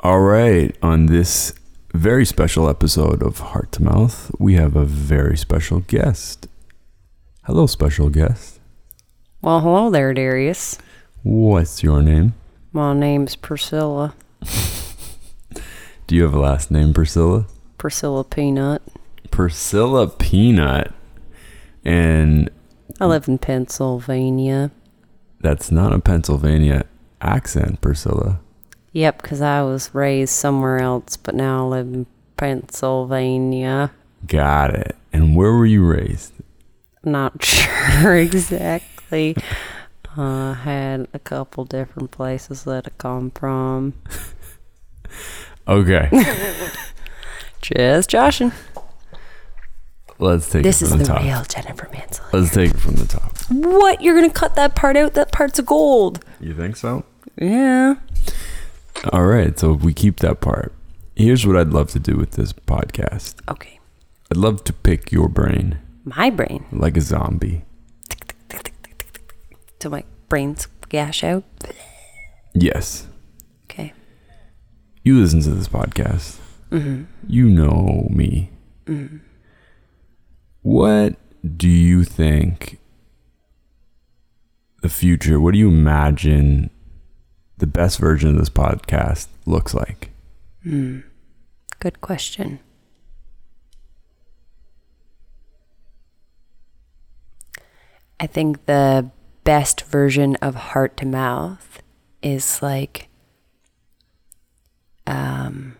[0.00, 1.52] All right, on this
[1.92, 6.48] very special episode of Heart to Mouth, we have a very special guest.
[7.44, 8.60] Hello, special guest.
[9.42, 10.78] Well, hello there, Darius.
[11.22, 12.34] What's your name?
[12.72, 14.14] My name's Priscilla.
[16.06, 17.46] Do you have a last name, Priscilla?
[17.76, 18.82] Priscilla Peanut.
[19.30, 20.92] Priscilla Peanut.
[21.84, 22.50] And
[23.00, 24.70] I live in Pennsylvania.
[25.40, 26.84] that's not a Pennsylvania
[27.20, 28.40] accent, Priscilla.
[28.92, 33.92] Yep, 'cause I was raised somewhere else, but now I live in Pennsylvania.
[34.26, 34.96] Got it.
[35.12, 36.32] And where were you raised?
[37.04, 39.36] Not sure exactly.
[40.16, 43.94] uh, had a couple different places that I come from.
[45.68, 46.08] Okay,
[47.60, 48.50] Just joshing.
[50.18, 51.22] let's take This it is from the the, top.
[51.22, 52.24] real Jennifer Mansell.
[52.32, 53.36] Let's take it from the top.
[53.50, 54.00] What?
[54.00, 55.14] You're gonna cut that part out?
[55.14, 56.24] That part's gold.
[56.40, 57.04] You think so?
[57.36, 57.96] Yeah.
[59.12, 60.74] All right, so if we keep that part.
[61.16, 63.34] Here's what I'd love to do with this podcast.
[63.48, 63.78] Okay.
[64.30, 66.64] I'd love to pick your brain My brain.
[66.72, 67.64] like a zombie.
[69.78, 71.44] Till my brains gash out.
[72.54, 73.06] Yes.
[73.64, 73.92] Okay.
[75.02, 76.36] You listen to this podcast.
[76.70, 77.04] Mm-hmm.
[77.26, 78.50] You know me.
[80.62, 81.16] What
[81.56, 82.78] do you think
[84.82, 86.70] the future, what do you imagine
[87.60, 90.10] the best version of this podcast looks like?
[91.78, 92.58] Good question.
[98.18, 99.10] I think the
[99.44, 101.80] best version of heart to mouth
[102.22, 103.08] is like
[105.06, 105.74] um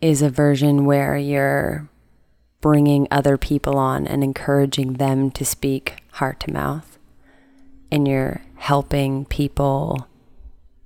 [0.00, 1.88] is a version where you're
[2.60, 6.96] bringing other people on and encouraging them to speak heart to mouth
[7.90, 10.06] and you're helping people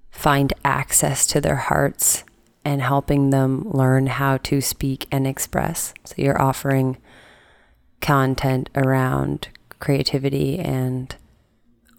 [0.09, 2.23] find access to their hearts
[2.65, 5.93] and helping them learn how to speak and express.
[6.05, 6.99] So you're offering
[8.01, 9.49] content around
[9.81, 11.17] creativity and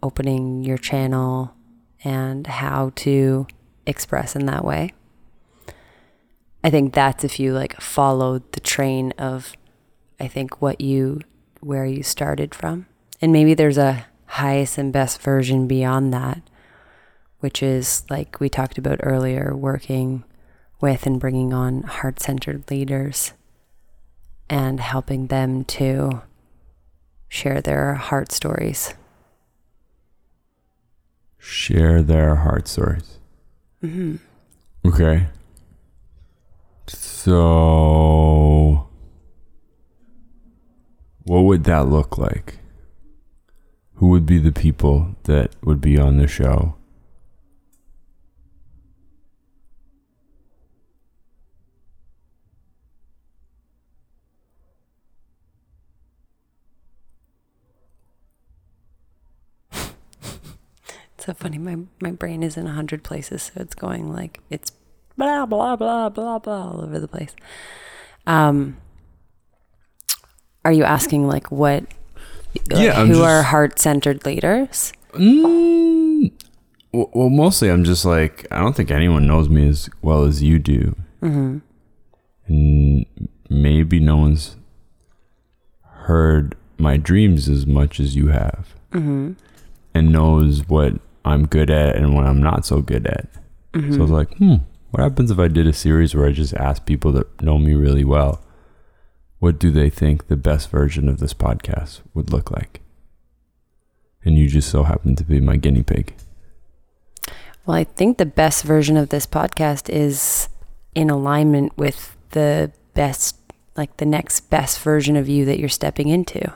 [0.02, 1.54] opening your channel
[2.02, 3.46] and how to
[3.86, 4.94] express in that way.
[6.64, 9.52] I think that's if you like followed the train of
[10.18, 11.20] I think what you
[11.60, 12.86] where you started from.
[13.20, 16.42] And maybe there's a highest and best version beyond that
[17.40, 20.24] which is like we talked about earlier, working
[20.80, 23.32] with and bringing on heart centered leaders
[24.48, 26.22] and helping them to
[27.28, 28.94] share their heart stories.
[31.38, 33.18] Share their heart stories.
[33.82, 34.16] Mm-hmm.
[34.88, 35.26] Okay.
[36.88, 37.28] So,
[41.24, 42.58] what would that look like?
[43.96, 46.74] Who would be the people that would be on the show?
[61.18, 61.58] So funny.
[61.58, 64.70] My, my brain is in a hundred places, so it's going like it's
[65.16, 67.34] blah blah blah blah blah all over the place.
[68.28, 68.76] Um,
[70.64, 71.84] are you asking like what?
[72.70, 74.92] Yeah, who just- are heart centered leaders?
[75.12, 76.30] Mm,
[76.92, 80.58] well, mostly I'm just like I don't think anyone knows me as well as you
[80.58, 81.58] do, Mm-hmm.
[82.48, 83.06] and
[83.48, 84.56] maybe no one's
[85.82, 89.32] heard my dreams as much as you have, Mm-hmm.
[89.94, 90.94] and knows what
[91.24, 93.26] I'm good at and what I'm not so good at.
[93.72, 93.92] Mm-hmm.
[93.92, 94.54] So I was like, hmm,
[94.90, 97.74] what happens if I did a series where I just ask people that know me
[97.74, 98.40] really well,
[99.38, 102.80] what do they think the best version of this podcast would look like?
[104.24, 106.14] And you just so happen to be my guinea pig.
[107.64, 110.48] Well, I think the best version of this podcast is
[110.94, 113.36] in alignment with the best,
[113.76, 116.52] like the next best version of you that you're stepping into.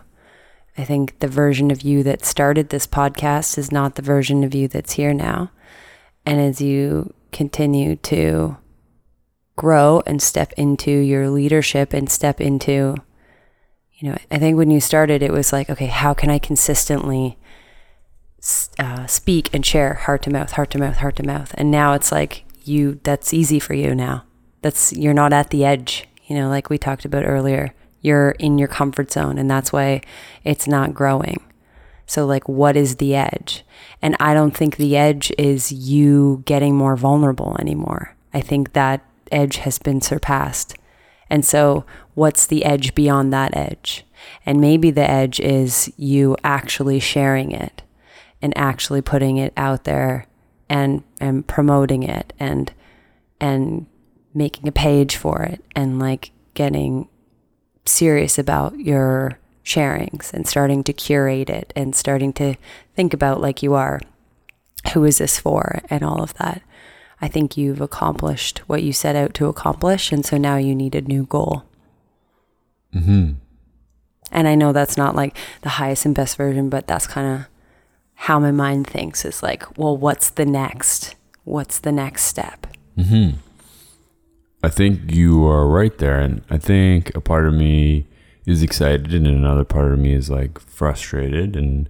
[0.78, 4.54] I think the version of you that started this podcast is not the version of
[4.54, 5.50] you that's here now.
[6.24, 8.56] And as you continue to
[9.60, 12.96] grow and step into your leadership and step into,
[13.98, 17.38] you know, I think when you started, it was like, okay, how can I consistently
[18.78, 21.54] uh, speak and share heart to mouth, heart to mouth, heart to mouth.
[21.54, 24.24] And now it's like you, that's easy for you now.
[24.62, 27.74] That's, you're not at the edge, you know, like we talked about earlier.
[28.00, 30.00] You're in your comfort zone, and that's why
[30.42, 31.44] it's not growing.
[32.06, 33.62] So, like, what is the edge?
[34.00, 38.16] And I don't think the edge is you getting more vulnerable anymore.
[38.32, 40.76] I think that edge has been surpassed.
[41.28, 41.84] And so,
[42.14, 44.04] what's the edge beyond that edge?
[44.44, 47.82] And maybe the edge is you actually sharing it
[48.42, 50.26] and actually putting it out there
[50.68, 52.72] and and promoting it and
[53.40, 53.86] and
[54.34, 57.08] making a page for it and like getting
[57.84, 62.54] serious about your sharings and starting to curate it and starting to
[62.94, 64.00] think about like you are
[64.94, 66.62] who is this for and all of that
[67.22, 70.94] i think you've accomplished what you set out to accomplish and so now you need
[70.94, 71.64] a new goal
[72.94, 73.34] Mm-hmm.
[74.32, 77.46] and i know that's not like the highest and best version but that's kind of
[78.14, 81.14] how my mind thinks is like well what's the next
[81.44, 82.66] what's the next step
[82.98, 83.36] Mm-hmm.
[84.62, 88.06] I think you are right there, and I think a part of me
[88.44, 91.88] is excited, and another part of me is like frustrated, and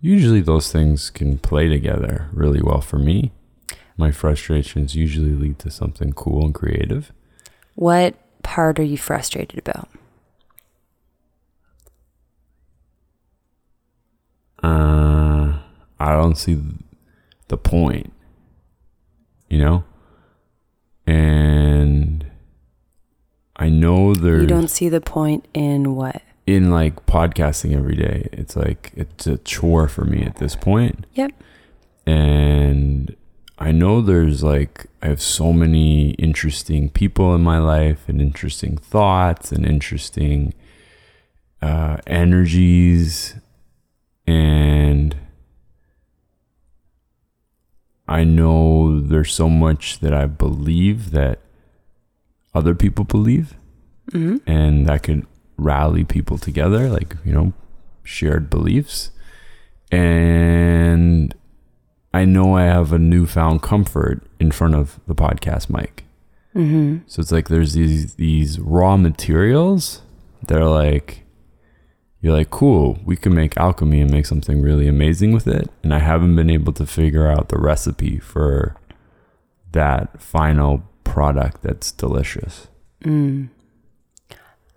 [0.00, 3.32] usually those things can play together really well for me.
[3.98, 7.12] My frustrations usually lead to something cool and creative.
[7.74, 9.88] what part are you frustrated about
[14.62, 15.58] Uh,
[16.00, 16.60] I don't see
[17.46, 18.12] the point,
[19.48, 19.84] you know,
[21.06, 22.26] and
[23.54, 28.28] I know there's you don't see the point in what in like podcasting every day.
[28.32, 31.06] It's like it's a chore for me at this point.
[31.14, 31.32] Yep.
[32.04, 33.14] And
[33.58, 38.76] I know there's like I have so many interesting people in my life and interesting
[38.76, 40.54] thoughts and interesting
[41.60, 43.34] uh, energies
[44.26, 45.16] and
[48.06, 51.40] I know there's so much that I believe that
[52.54, 53.54] other people believe
[54.12, 54.36] mm-hmm.
[54.48, 55.26] and that could
[55.56, 57.52] rally people together like you know
[58.04, 59.10] shared beliefs
[59.90, 61.34] and
[62.14, 66.04] i know i have a newfound comfort in front of the podcast mic
[66.54, 66.98] Mm-hmm.
[67.06, 70.02] so it's like there's these these raw materials
[70.46, 71.24] that are like
[72.20, 75.94] you're like cool we can make alchemy and make something really amazing with it and
[75.94, 78.74] i haven't been able to figure out the recipe for
[79.72, 82.66] that final product that's delicious
[83.04, 83.50] Mm.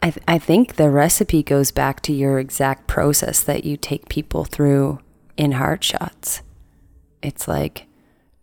[0.03, 4.09] I, th- I think the recipe goes back to your exact process that you take
[4.09, 4.99] people through
[5.37, 6.41] in heart shots.
[7.21, 7.85] It's like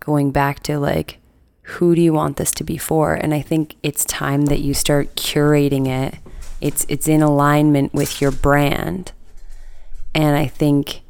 [0.00, 1.18] going back to like,
[1.62, 3.14] who do you want this to be for?
[3.14, 6.18] And I think it's time that you start curating it.
[6.60, 9.12] It's it's in alignment with your brand.
[10.14, 11.02] And I think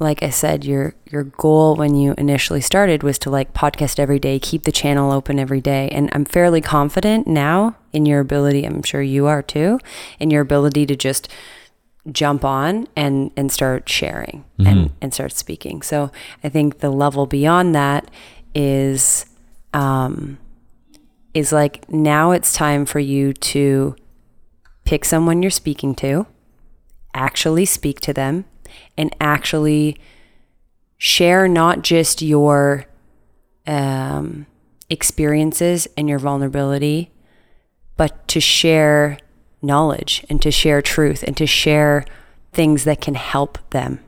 [0.00, 4.18] like I said, your your goal when you initially started was to like podcast every
[4.18, 5.88] day, keep the channel open every day.
[5.90, 9.78] And I'm fairly confident now in your ability, I'm sure you are too,
[10.18, 11.28] in your ability to just
[12.12, 15.82] jump on and and start sharing and and start speaking.
[15.82, 16.10] So
[16.42, 18.10] I think the level beyond that
[18.54, 19.26] is
[19.72, 20.38] um
[21.32, 23.96] is like now it's time for you to
[24.84, 26.26] pick someone you're speaking to,
[27.14, 28.44] actually speak to them
[28.96, 29.98] and actually
[30.98, 32.84] share not just your
[33.66, 34.46] um,
[34.90, 37.10] experiences and your vulnerability,
[37.96, 39.18] but to share
[39.64, 42.04] knowledge and to share truth and to share
[42.52, 44.00] things that can help them.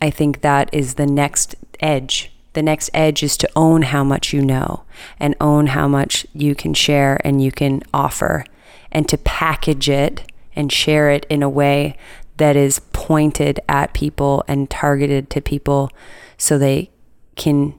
[0.00, 2.32] I think that is the next edge.
[2.54, 4.84] The next edge is to own how much you know
[5.18, 8.44] and own how much you can share and you can offer
[8.90, 11.96] and to package it and share it in a way
[12.38, 15.90] that is pointed at people and targeted to people
[16.38, 16.90] so they
[17.36, 17.78] can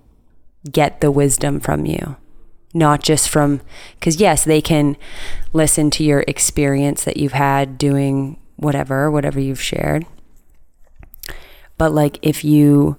[0.72, 2.16] get the wisdom from you.
[2.74, 3.62] Not just from,
[4.00, 4.96] because yes, they can
[5.54, 10.06] listen to your experience that you've had doing whatever, whatever you've shared.
[11.78, 12.98] But like if you,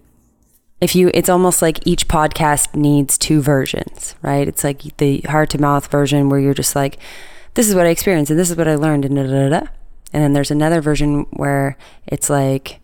[0.80, 4.46] if you, it's almost like each podcast needs two versions, right?
[4.46, 6.98] It's like the heart to mouth version where you're just like,
[7.54, 9.60] this is what I experienced and this is what I learned and da da da.
[9.60, 9.66] da.
[10.12, 11.76] And then there's another version where
[12.06, 12.80] it's like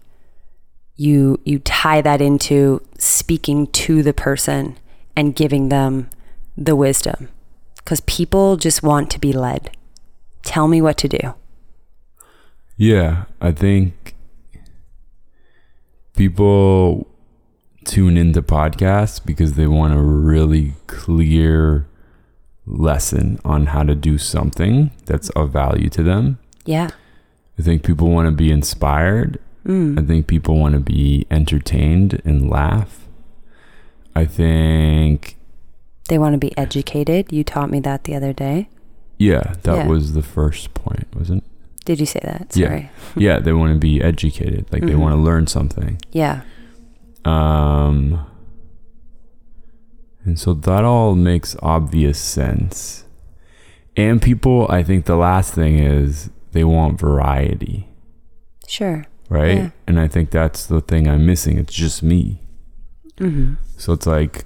[0.97, 4.76] you you tie that into speaking to the person
[5.16, 6.09] and giving them
[6.64, 7.28] the wisdom.
[7.84, 9.70] Cuz people just want to be led.
[10.42, 11.34] Tell me what to do.
[12.76, 14.14] Yeah, I think
[16.14, 17.06] people
[17.84, 21.86] tune into podcasts because they want a really clear
[22.66, 26.38] lesson on how to do something that's of value to them.
[26.66, 26.90] Yeah.
[27.58, 29.40] I think people want to be inspired.
[29.66, 29.98] Mm.
[29.98, 33.06] I think people want to be entertained and laugh.
[34.14, 35.38] I think,
[36.08, 37.32] They want to be educated.
[37.32, 38.68] You taught me that the other day.
[39.20, 39.86] yeah, that Yeah.
[39.88, 41.42] was the first point, wasn't
[41.84, 42.54] Did you say that?
[42.54, 42.66] Yeah.
[42.68, 42.90] Sorry.
[43.16, 44.66] Yeah, they want to be educated.
[44.72, 44.98] Like they Mhm.
[45.00, 45.96] want to learn something.
[46.12, 46.42] Yeah.
[47.24, 48.26] Um,
[50.24, 53.04] and so that all makes obvious sense.
[53.96, 57.88] And people, I think the last thing is they want variety,
[58.66, 59.06] Sure.
[59.30, 59.56] right?
[59.56, 59.70] Yeah.
[59.86, 61.58] And I think that's the thing I'm missing.
[61.58, 62.40] It's just me.
[63.18, 63.54] Mm-hmm.
[63.76, 64.44] So it's like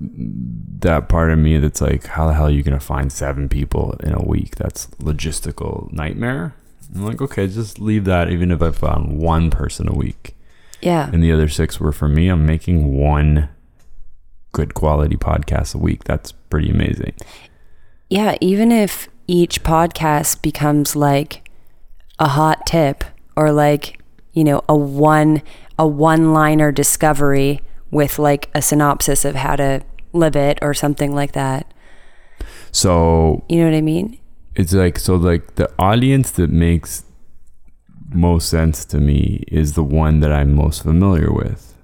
[0.00, 3.48] that part of me that's like, how the hell are you going to find seven
[3.48, 4.56] people in a week?
[4.56, 6.54] That's logistical nightmare.
[6.94, 8.30] I'm like, okay, just leave that.
[8.30, 10.34] Even if I found one person a week
[10.80, 11.10] Yeah.
[11.12, 13.48] and the other six were for me, I'm making one
[14.52, 16.04] good quality podcast a week.
[16.04, 17.12] That's pretty amazing.
[18.08, 18.36] Yeah.
[18.40, 21.48] Even if each podcast becomes like
[22.18, 23.04] a hot tip
[23.36, 24.00] or like,
[24.32, 25.42] you know, a one
[25.78, 31.14] a one liner discovery with like a synopsis of how to live it or something
[31.14, 31.72] like that.
[32.72, 34.18] So You know what I mean?
[34.56, 37.04] it's like so like the audience that makes
[38.12, 41.74] most sense to me is the one that I'm most familiar with,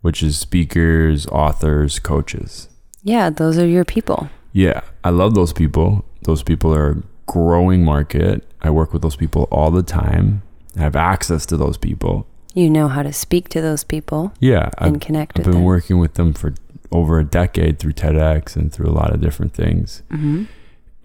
[0.00, 2.68] which is speakers, authors, coaches.
[3.02, 4.30] Yeah, those are your people.
[4.52, 6.04] Yeah, I love those people.
[6.22, 8.42] Those people are a growing market.
[8.62, 10.42] I work with those people all the time.
[10.76, 12.26] I have access to those people.
[12.54, 15.62] You know how to speak to those people Yeah, I've, and connect I've been them.
[15.64, 16.54] working with them for
[16.94, 20.02] over a decade through TEDx and through a lot of different things.
[20.10, 20.44] hmm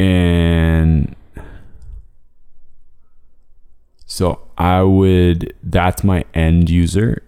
[0.02, 1.14] and
[4.06, 7.22] so I would that's my end user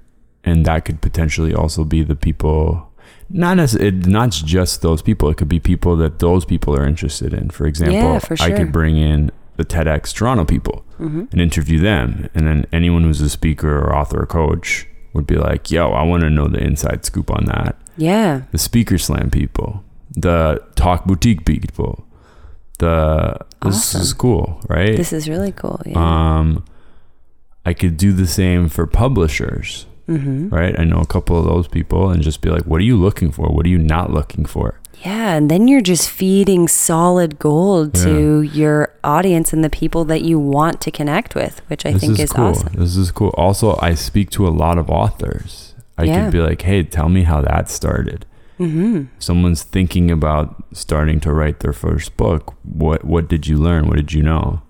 [0.43, 2.89] and that could potentially also be the people
[3.29, 6.85] not as it not just those people it could be people that those people are
[6.87, 7.49] interested in.
[7.49, 11.79] For example Yeah, for I could bring in the TEDx Toronto people hmm and interview
[11.79, 15.91] them and then anyone who's a speaker or author or coach would be like yo
[15.91, 18.43] I want to know the inside scoop on that Yeah.
[18.51, 19.83] the speaker slam people,
[20.15, 22.05] the talk boutique people,
[22.79, 24.97] the this is cool, right?
[24.97, 25.79] This is really cool.
[25.85, 25.97] Yeah.
[26.39, 26.65] um,
[27.65, 30.77] I could do the same for publishers, hmm right?
[30.79, 33.31] I know a couple of those people, and just be like, "What are you looking
[33.31, 33.47] for?
[33.49, 38.41] What are you not looking for?" Yeah, and then you're just feeding solid gold to
[38.41, 42.13] your audience and the people that you want to connect with, which I this think
[42.13, 42.45] is, is cool.
[42.45, 42.73] awesome.
[42.73, 43.29] This is cool.
[43.35, 45.70] Also, I speak to a lot of authors.
[45.97, 46.23] I Yeah.
[46.23, 48.25] could be like, "Hey, tell me how that started."
[48.57, 52.53] hmm Someone's thinking about starting to write their first book.
[52.63, 53.87] What What did you learn?
[53.87, 54.61] What did you know?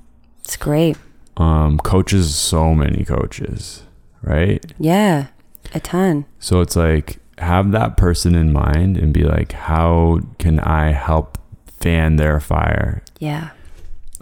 [0.43, 0.97] It's great.
[1.37, 3.83] um, coaches, so many coaches,
[4.21, 4.63] right?
[4.77, 5.27] Yeah,
[5.73, 6.25] a ton.
[6.39, 11.37] So it's like have that person in mind and be like, how can I help
[11.79, 13.01] fan their fire?
[13.19, 13.49] Yeah.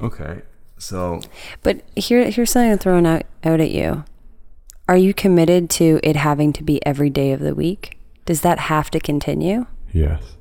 [0.01, 0.44] Okay,
[0.77, 1.20] so
[1.63, 4.06] But here, here's something I'm throwing out, out at you.
[4.89, 8.00] Are you committed to it having to be every day of the week?
[8.25, 9.67] Does that have to continue?
[9.93, 10.36] yes,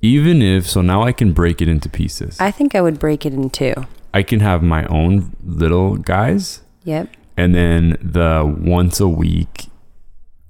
[0.00, 2.38] even if so, now I can break it into pieces.
[2.40, 3.74] I, think I would break it in two.
[4.14, 7.08] I can have my own little guys, Yep.
[7.36, 9.70] and then the once a week,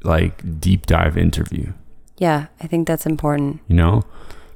[0.02, 1.72] like deep dive interview.
[2.18, 3.60] Yeah, I think that's important.
[3.68, 4.02] You know,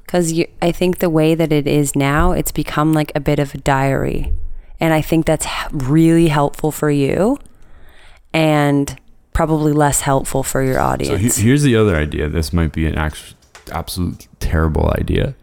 [0.05, 3.55] Because I think the way that it is now, it's become like a bit of
[3.55, 4.31] a diary.
[4.79, 7.39] And I think that's really helpful for you
[8.33, 8.99] and
[9.33, 11.37] probably less helpful for your So audience.
[11.37, 12.27] he- here's the other idea.
[12.29, 13.35] This might be an act-
[13.71, 15.35] absolute terrible idea,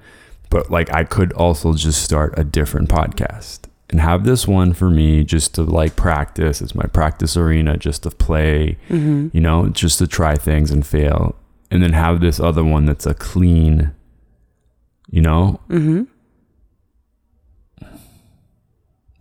[0.50, 4.90] but like I could also just start a different podcast and have this one for
[4.90, 6.60] me just to like practice.
[6.60, 10.86] It's my practice arena just to play, hmm you know, just to try things and
[10.86, 11.34] fail.
[11.70, 13.92] And then have this other one that's a clean,
[15.10, 16.04] you know, hmm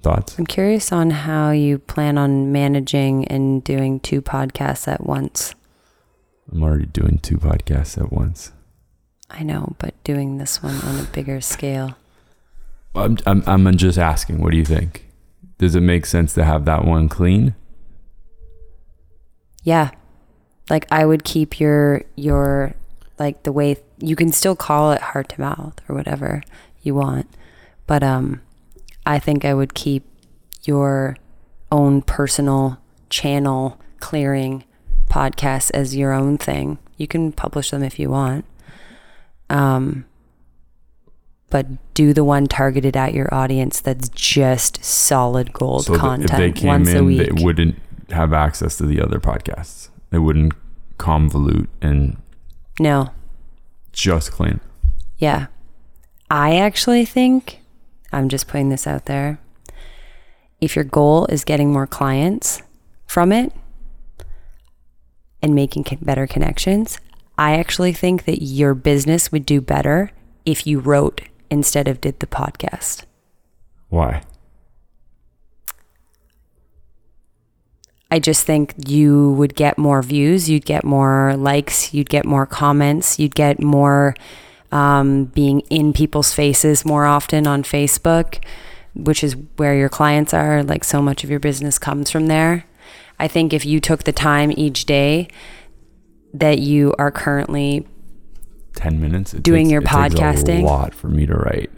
[0.01, 0.37] thoughts.
[0.37, 5.55] I'm curious on how you plan on managing and doing two podcasts at once.
[6.51, 8.51] I'm already doing two podcasts at once.
[9.29, 11.97] I know, but doing this one on a bigger scale.
[12.95, 15.07] I'm, I'm, I'm just asking, what do you think?
[15.57, 17.55] Does it make sense to have that one clean?
[19.63, 19.91] Yeah.
[20.69, 22.73] Like I would keep your your
[23.19, 26.43] like the way you can still call it heart to mouth or whatever
[26.81, 27.27] you want.
[27.85, 28.41] But um
[29.07, 30.03] I think I would keep
[30.63, 31.17] your
[31.71, 32.77] own personal
[33.09, 34.63] channel clearing
[35.09, 36.77] podcasts as your own thing.
[36.97, 38.45] You can publish them if you want.
[39.49, 40.05] Um
[41.49, 46.37] but do the one targeted at your audience that's just solid gold so content if
[46.37, 47.33] they came once a week.
[47.33, 47.75] they wouldn't
[48.09, 49.89] have access to the other podcasts.
[50.09, 50.53] They wouldn't
[50.97, 52.17] convolute and
[52.79, 53.11] no.
[53.91, 54.59] just clean.
[55.17, 55.47] Yeah.
[56.29, 57.61] I actually think,
[58.11, 59.39] I'm just putting this out there.
[60.59, 62.61] If your goal is getting more clients
[63.05, 63.53] from it
[65.41, 66.99] and making better connections,
[67.37, 70.11] I actually think that your business would do better
[70.45, 73.03] if you wrote instead of did the podcast.
[73.89, 74.23] Why?
[78.09, 82.45] I just think you would get more views, you'd get more likes, you'd get more
[82.45, 84.15] comments, you'd get more
[84.71, 88.43] um, being in people's faces more often on Facebook,
[88.93, 90.63] which is where your clients are.
[90.63, 92.65] Like so much of your business comes from there.
[93.19, 95.27] I think if you took the time each day,
[96.33, 97.87] that you are currently
[98.75, 99.31] 10 minutes.
[99.31, 100.61] Doing takes- your podcasting?
[100.61, 101.71] a lot for me to write.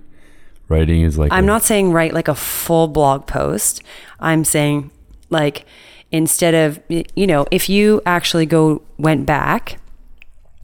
[0.68, 3.82] Writing is like I'm a- not saying write like a full blog post.
[4.20, 4.92] I'm saying
[5.30, 5.66] like
[6.12, 9.80] instead of you know, if you actually go went back,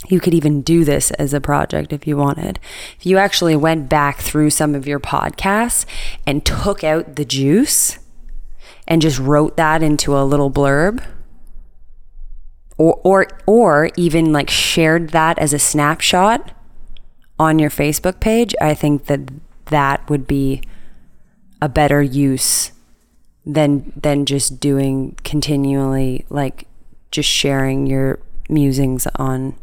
[0.08, 2.60] you could even do this as a project if you wanted.
[2.98, 5.86] If you actually went back through some of your podcasts
[6.26, 8.00] and took out the juice
[8.88, 11.04] and just wrote that into a little blurb
[12.78, 16.52] or or or even like shared that as a snapshot
[17.40, 19.30] on your Facebook page, I think that
[19.66, 20.62] that would be
[21.62, 22.72] a better use
[23.46, 26.68] than than just doing continually like
[27.12, 28.20] just sharing your
[28.50, 29.56] musings on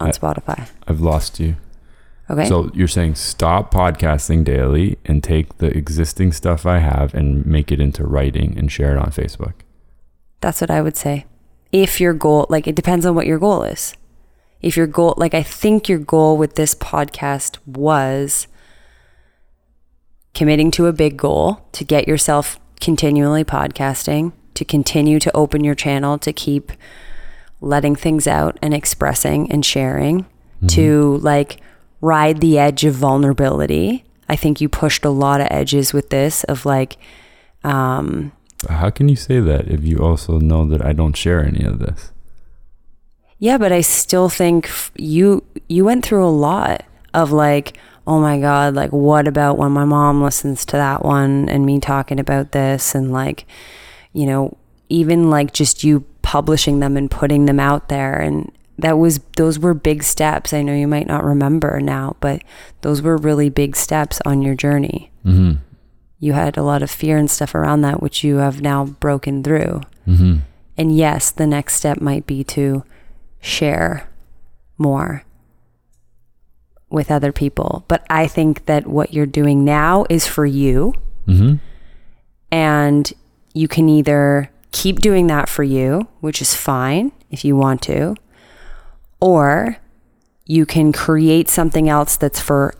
[0.00, 0.68] on I- Spotify.
[0.86, 1.56] I've lost you.
[2.30, 2.46] Okay.
[2.46, 7.72] So you're saying stop podcasting daily and take the existing stuff I have and make
[7.72, 9.54] it into writing and share it on Facebook.
[10.40, 11.24] That's what I would say.
[11.72, 13.94] If your goal, like, it depends on what your goal is.
[14.60, 18.46] If your goal, like, I think your goal with this podcast was
[20.34, 25.74] committing to a big goal to get yourself continually podcasting, to continue to open your
[25.74, 26.72] channel, to keep
[27.60, 30.26] letting things out and expressing and sharing,
[30.68, 31.60] to like
[32.00, 34.04] ride the edge of vulnerability.
[34.28, 36.96] I think you pushed a lot of edges with this of like,
[37.64, 38.32] um,
[38.68, 41.78] How can you say that if you also know that I don't share any of
[41.78, 42.12] this?
[43.38, 46.84] Yeah, but I still think f- you you went through a lot
[47.14, 51.48] of like, oh my god, like what about when my mom listens to that one
[51.48, 53.46] and me talking about this and like,
[54.12, 54.56] you know,
[54.88, 59.58] even like just you publishing them and putting them out there and that was those
[59.58, 60.52] were big steps.
[60.52, 62.42] I know you might not remember now, but
[62.82, 65.10] those were really big steps on your journey.
[65.24, 65.54] Mm-hmm.
[66.20, 69.42] You had a lot of fear and stuff around that which you have now broken
[69.42, 69.80] through.
[70.06, 70.40] Mm-hmm.
[70.76, 72.84] And yes, the next step might be to
[73.40, 74.10] share
[74.76, 75.24] more
[76.90, 77.86] with other people.
[77.88, 80.92] But I think that what you're doing now is for you.
[81.26, 81.54] Mm-hmm.
[82.52, 83.12] And
[83.54, 88.14] you can either keep doing that for you, which is fine if you want to,
[89.20, 89.78] or
[90.46, 92.74] you can create something else that's for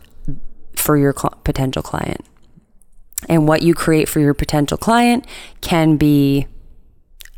[0.75, 2.25] for your cl- potential client.
[3.27, 5.25] And what you create for your potential client
[5.61, 6.47] can be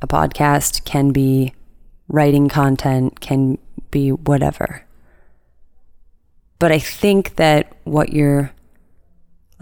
[0.01, 1.53] a podcast, can be
[2.07, 3.57] writing content, can
[3.89, 4.85] be whatever.
[6.59, 8.51] But I think that what you're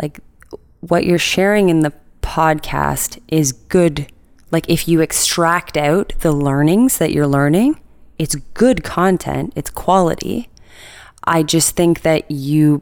[0.02, 0.20] like
[0.82, 4.12] what you're sharing in the podcast is good.
[4.52, 7.80] Like if you extract out the learnings that you're learning,
[8.18, 10.50] it's good content, it's quality.
[11.24, 12.82] I just think that you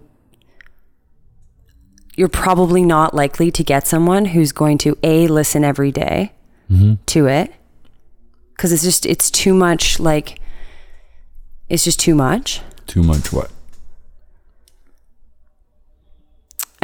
[2.15, 6.32] you're probably not likely to get someone who's going to a listen every day
[6.69, 6.95] mm-hmm.
[7.06, 7.53] to it
[8.56, 10.39] because it's just it's too much like
[11.69, 13.51] it's just too much Too much what?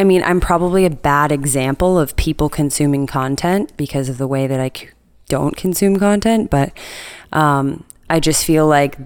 [0.03, 4.47] I mean i'm probably a bad example of people consuming content because of the way
[4.47, 4.89] that i c-
[5.29, 6.73] don't consume content but
[7.31, 8.97] um, i just feel like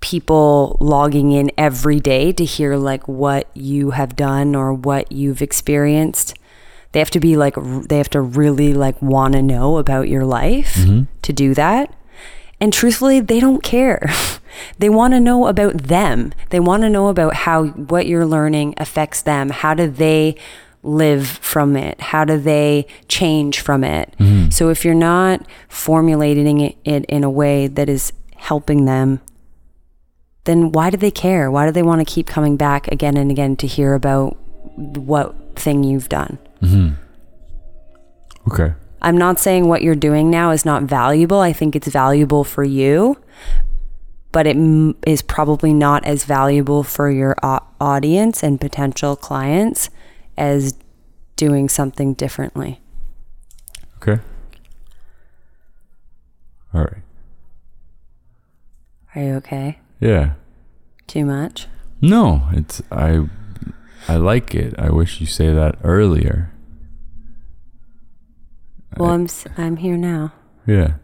[0.00, 5.40] people logging in every day to hear like what you have done or what you've
[5.42, 6.34] experienced
[6.92, 10.08] they have to be like r- they have to really like want to know about
[10.08, 10.74] your life
[11.22, 11.92] to do that
[12.64, 14.10] and truthfully they don't care.
[14.78, 16.32] They want to know about them.
[16.50, 19.50] They want to know about how what you're learning affects them.
[19.50, 20.36] How do they
[20.84, 22.00] live from it?
[22.00, 24.14] How do they change from it?
[24.20, 24.50] Mm-hmm.
[24.50, 29.20] So if you're not formulating it, it in a way that is helping them
[30.44, 31.50] then why do they care?
[31.50, 34.36] Why do they want to keep coming back again and again to hear about
[34.76, 36.38] what thing you've done?
[36.62, 36.94] Mm-hmm.
[38.52, 38.74] Okay.
[39.04, 41.40] I'm not saying what you're doing now is not valuable.
[41.40, 43.18] I think it's valuable for you,
[44.32, 49.90] but it m- is probably not as valuable for your au- audience and potential clients
[50.38, 50.74] as
[51.36, 52.80] doing something differently.
[53.98, 54.22] Okay.
[56.72, 57.02] All right.
[59.14, 59.78] Are you okay?
[60.00, 60.32] Yeah.
[61.06, 61.68] Too much?
[62.00, 63.26] No, it's I
[64.08, 64.74] I like it.
[64.78, 66.50] I wish you say that earlier.
[69.00, 70.32] Well, I'm s- I'm here now.
[70.66, 70.94] Yeah.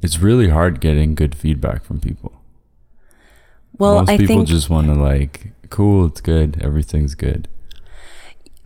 [0.00, 2.32] It's really hard getting good feedback from people.
[3.78, 7.48] Well, Most I people think just want to like, cool, it's good, everything's good.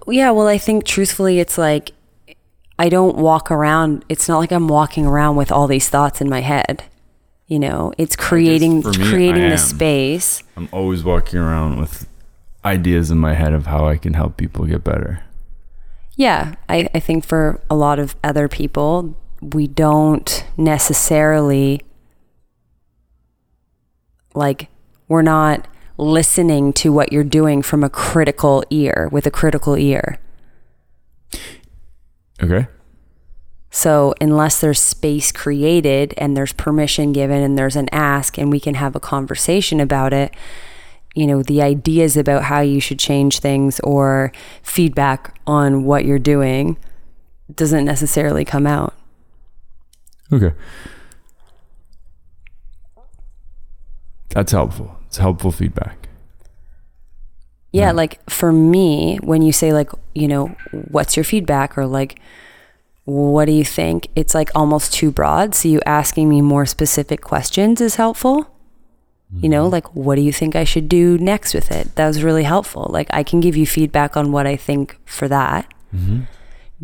[0.08, 1.90] Yeah, well, I think truthfully, it's like
[2.78, 4.04] I don't walk around.
[4.08, 6.84] It's not like I'm walking around with all these thoughts in my head.
[7.48, 10.42] You know, it's creating me, creating the space.
[10.56, 12.08] I'm always walking around with
[12.64, 15.22] ideas in my head of how I can help people get better.
[16.16, 21.82] Yeah, I, I think for a lot of other people, we don't necessarily
[24.34, 24.68] like
[25.08, 30.18] we're not listening to what you're doing from a critical ear with a critical ear.
[32.42, 32.66] Okay.
[33.70, 38.60] So, unless there's space created and there's permission given and there's an ask and we
[38.60, 40.32] can have a conversation about it,
[41.16, 44.30] you know, the ideas about how you should change things or
[44.62, 46.76] feedback on what you're doing
[47.54, 48.92] doesn't necessarily come out.
[50.32, 50.52] Okay.
[54.30, 54.98] That's helpful.
[55.06, 56.08] It's helpful feedback.
[57.72, 57.92] Yeah, Yeah.
[57.92, 60.48] like for me, when you say like, you know,
[60.90, 62.18] what's your feedback or like
[63.04, 64.08] what do you think?
[64.16, 65.54] It's like almost too broad.
[65.54, 68.48] So you asking me more specific questions is helpful.
[69.32, 71.94] You know, like what do you think I should do next with it?
[71.96, 72.88] That was really helpful.
[72.90, 75.72] Like I can give you feedback on what I think for that.
[75.94, 76.22] Mm-hmm.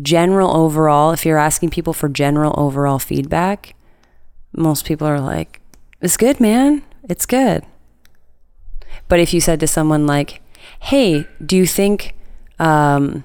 [0.01, 3.75] General overall, if you're asking people for general overall feedback,
[4.51, 5.61] most people are like,
[6.01, 6.83] "It's good, man.
[7.07, 7.63] It's good."
[9.07, 10.41] But if you said to someone like,
[10.79, 12.15] "Hey, do you think
[12.59, 13.23] um,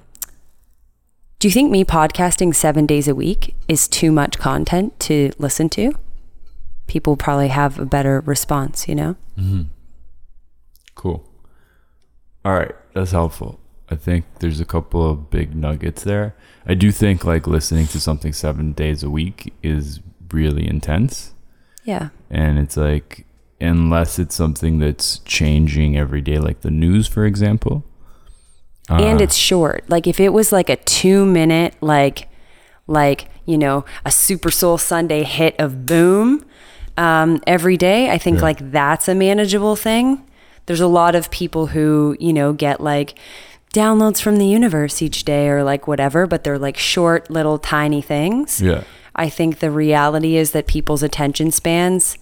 [1.38, 5.68] do you think me podcasting 7 days a week is too much content to listen
[5.70, 5.92] to?"
[6.88, 9.16] People probably have a better response, you know?
[9.38, 9.62] Mm-hmm.
[10.96, 11.24] Cool.
[12.44, 13.60] All right, that's helpful.
[13.90, 16.34] I think there's a couple of big nuggets there.
[16.66, 20.00] I do think like listening to something seven days a week is
[20.32, 21.32] really intense.
[21.84, 22.08] Yeah.
[22.30, 23.24] And it's like,
[23.60, 27.84] unless it's something that's changing every day, like the news, for example.
[28.88, 29.88] and uh, it's short.
[29.88, 32.28] Like if it was like a 2 minute like
[32.88, 36.44] like, you know, a Super Soul Sunday hit of boom
[36.98, 38.42] um, every day, I think Yeah.
[38.42, 40.22] like that's a manageable thing.
[40.66, 43.18] There's a lot of people who, you know, get like
[43.72, 48.02] downloads from the universe each day or like whatever, but they're like short little tiny
[48.02, 48.60] things.
[48.60, 48.82] yeah.
[49.14, 52.18] I think the reality is that people's attention spans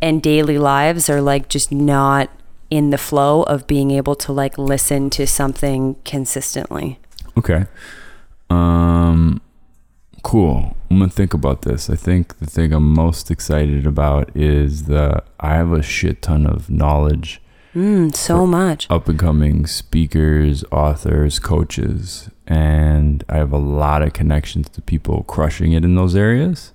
[0.00, 2.28] and daily lives are like just not
[2.70, 6.98] in the flow of being able to like listen to something consistently.
[7.38, 7.64] Okay.
[8.50, 9.40] Um
[10.22, 10.76] cool.
[10.90, 11.90] I'm to think about this.
[11.90, 16.46] I think the thing I'm most excited about is the I have a shit ton
[16.46, 17.40] of knowledge
[17.74, 18.90] Mm, so much.
[18.90, 25.22] up and coming speakers, authors, coaches, and I have a lot of connections to people
[25.24, 26.72] crushing it in those areas.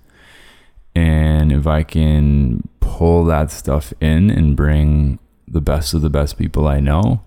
[0.96, 6.38] And if I can pull that stuff in and bring the best of the best
[6.38, 7.22] people I know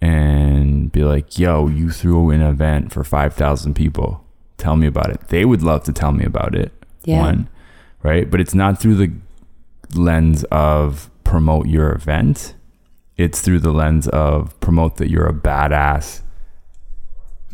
[0.00, 4.21] and be like, yo, you threw an event for 5,000 people.
[4.62, 5.20] Tell me about it.
[5.28, 6.70] They would love to tell me about it.
[7.04, 7.20] Yeah.
[7.20, 7.48] One,
[8.02, 8.30] right?
[8.30, 9.10] But it's not through the
[9.94, 12.54] lens of promote your event
[13.16, 16.22] it's through the lens of promote that you're a badass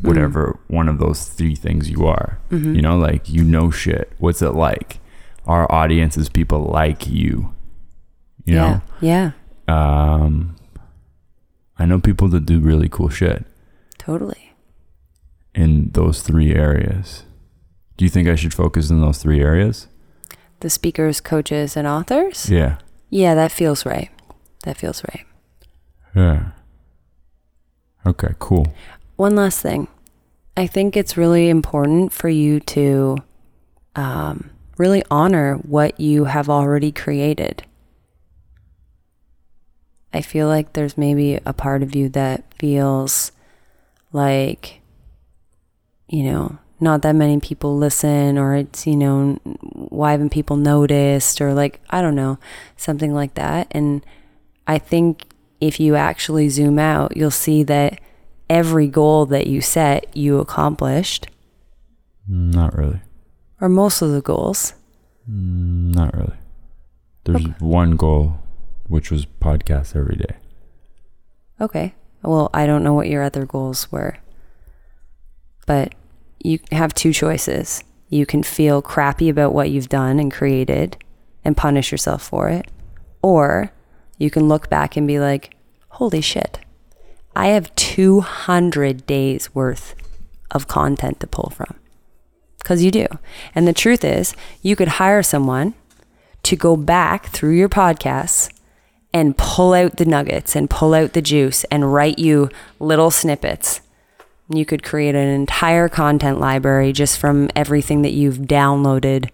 [0.02, 2.76] whatever one of those three things you are Mhm.
[2.76, 5.00] you know like you know shit what's it like
[5.46, 7.52] our audience is people like you
[8.44, 8.80] you yeah.
[9.00, 9.30] Yeah.
[9.66, 10.54] um
[11.78, 13.44] i know people that do really cool shit
[13.98, 14.47] Totally.
[15.64, 17.24] In those three areas
[17.96, 19.88] do you think i should focus in those three areas
[20.60, 22.50] The speakers, coaches, and authors?
[22.50, 22.78] yeah
[23.10, 24.10] Yeah, that feels right.
[24.64, 25.24] That feels right.
[26.14, 26.40] yeah
[28.06, 28.66] okay cool
[29.16, 29.86] One last thing.
[30.56, 33.16] I think it's really important for you to
[33.94, 37.62] um, really honor what you have already created.
[40.12, 43.30] I feel like there's maybe a part of you that feels
[44.12, 44.77] like,
[46.08, 49.34] you know, not that many people listen, or it's, you know,
[49.72, 52.38] why haven't people noticed, or like, I don't know,
[52.76, 53.68] something like that.
[53.70, 54.04] And
[54.66, 55.24] I think
[55.60, 58.00] if you actually zoom out, you'll see that
[58.48, 61.28] every goal that you set, you accomplished,
[62.28, 63.00] not really
[63.60, 64.74] or most of the goals.
[65.30, 66.36] Mm, Not really.
[67.24, 68.38] There's one goal,
[68.86, 70.36] which was podcast every day.
[71.60, 71.94] Okay.
[72.22, 74.16] Well, I don't know what your other goals were,
[75.66, 75.94] but
[76.40, 77.82] you have two choices.
[78.08, 80.96] You can feel crappy about what you've done and created
[81.44, 82.66] and punish yourself for it,
[83.22, 83.72] or
[84.18, 85.56] you can look back and be like,
[85.88, 86.60] holy shit,
[87.36, 89.94] I have 200 days worth
[90.50, 91.76] of content to pull from.
[92.58, 93.06] Because you do.
[93.54, 95.74] And the truth is, you could hire someone
[96.42, 98.52] to go back through your podcasts
[99.12, 103.80] and pull out the nuggets and pull out the juice and write you little snippets.
[104.50, 109.30] You could create an entire content library just from everything that you've downloaded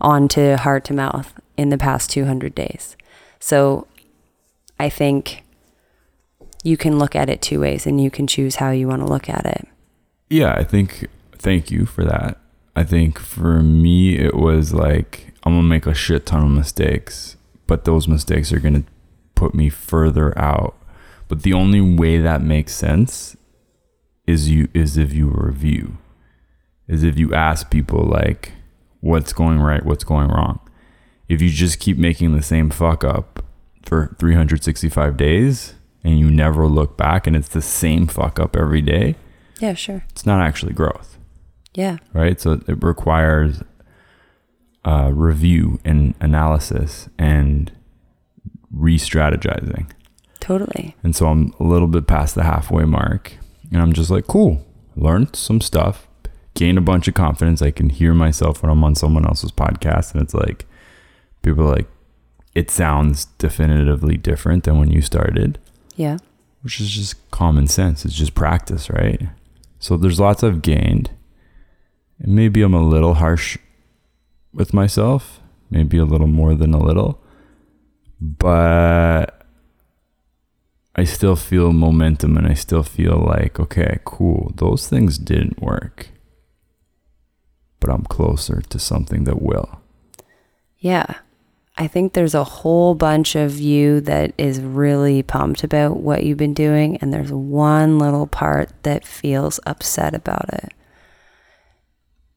[0.00, 2.96] onto Heart to Mouth in the past 200 days.
[3.38, 3.86] So
[4.78, 5.44] I think
[6.62, 9.08] you can look at it two ways and you can choose how you want to
[9.08, 9.66] look at it.
[10.28, 11.06] Yeah, I think.
[11.32, 12.38] Thank you for that.
[12.76, 16.50] I think for me, it was like, I'm going to make a shit ton of
[16.50, 18.84] mistakes, but those mistakes are going to
[19.34, 20.76] put me further out.
[21.28, 23.36] But the only way that makes sense
[24.30, 25.98] is you is if you review,
[26.88, 28.52] is if you ask people like,
[29.00, 30.60] what's going right, what's going wrong.
[31.28, 33.44] If you just keep making the same fuck up
[33.82, 38.82] for 365 days and you never look back and it's the same fuck up every
[38.82, 39.14] day,
[39.60, 40.04] Yeah, sure.
[40.10, 41.18] it's not actually growth,
[41.74, 41.98] Yeah.
[42.12, 42.40] right?
[42.40, 43.62] So it requires
[44.84, 47.70] uh, review and analysis and
[48.72, 49.90] re strategizing.
[50.40, 50.96] Totally.
[51.04, 53.34] And so I'm a little bit past the halfway mark.
[53.72, 54.64] And I'm just like, cool,
[54.96, 56.08] learned some stuff,
[56.54, 57.62] gained a bunch of confidence.
[57.62, 60.12] I can hear myself when I'm on someone else's podcast.
[60.12, 60.66] And it's like,
[61.42, 61.88] people are like,
[62.54, 65.58] it sounds definitively different than when you started,
[65.96, 66.18] Yeah.
[66.62, 68.04] which is just common sense.
[68.04, 69.22] It's just practice, right?
[69.78, 71.10] So there's lots I've gained.
[72.18, 73.56] And maybe I'm a little harsh
[74.52, 77.22] with myself, maybe a little more than a little.
[78.20, 79.39] But
[81.00, 84.52] I still feel momentum and I still feel like, okay, cool.
[84.56, 86.08] Those things didn't work.
[87.80, 89.80] But I'm closer to something that will.
[90.78, 91.14] Yeah.
[91.78, 96.36] I think there's a whole bunch of you that is really pumped about what you've
[96.36, 100.74] been doing, and there's one little part that feels upset about it.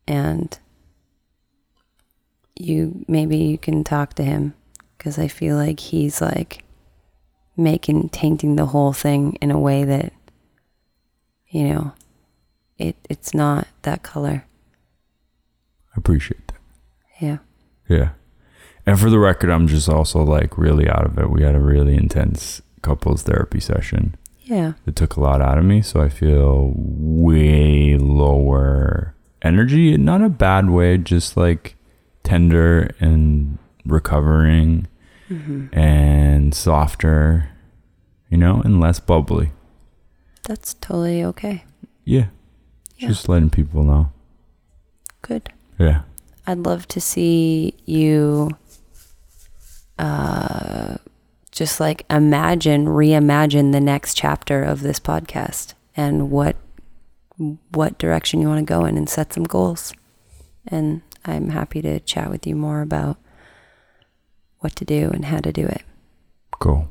[0.08, 0.58] And
[2.58, 4.54] you maybe you can talk to him
[4.98, 6.64] because I feel like he's like
[7.56, 10.14] making tainting the whole thing in a way that
[11.48, 11.94] you know
[12.78, 14.46] it it's not that color.
[15.96, 16.60] I appreciate that.
[17.22, 17.38] Yeah.
[17.88, 18.10] Yeah.
[18.86, 21.30] And for the record, I'm just also like really out of it.
[21.30, 24.16] We had a really intense couples therapy session.
[24.42, 24.74] Yeah.
[24.86, 25.82] It took a lot out of me.
[25.82, 29.96] So I feel way lower energy.
[29.98, 31.76] Not a bad way, just like
[32.24, 34.88] tender and recovering
[35.30, 35.74] Mm-hmm.
[35.78, 37.50] and softer,
[38.30, 39.52] you know, and less bubbly.
[40.48, 41.64] That's totally okay.
[42.04, 42.28] Yeah.
[42.98, 43.08] Yeah.
[43.08, 44.12] Just letting people know.
[45.22, 45.52] Good.
[45.80, 46.02] Yeah.
[46.46, 48.52] I'd love to see you
[50.00, 50.98] uh
[51.52, 56.56] just like imagine reimagine the next chapter of this podcast and what
[57.72, 59.94] what direction you want to go in and set some goals.
[60.68, 63.18] And I'm happy to chat with you more about
[64.64, 65.82] what to do and how to do it.
[66.60, 66.90] Cool.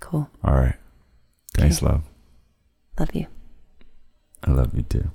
[0.00, 0.28] Cool.
[0.44, 0.76] All right.
[1.56, 1.86] Thanks, Okay.
[1.92, 2.02] love.
[2.98, 3.26] Love you.
[4.44, 5.10] I love you too.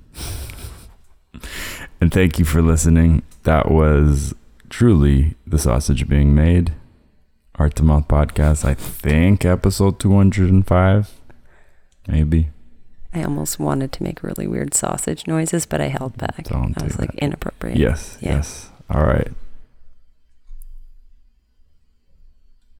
[2.00, 3.22] and thank you for listening.
[3.44, 4.34] That was
[4.68, 6.72] truly the sausage being made.
[7.56, 8.64] Art to Mouth podcast.
[8.64, 11.20] I think episode 205.
[12.08, 12.50] Maybe.
[13.12, 16.44] I almost wanted to make really weird sausage noises, but I held back.
[16.44, 17.78] Don't I was like inappropriate.
[17.78, 18.18] Yes.
[18.20, 18.36] Yeah.
[18.36, 18.70] Yes.
[18.90, 19.28] All right.